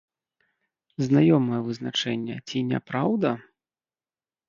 [1.09, 3.29] Знаёмае вызначэнне, ці не праўда?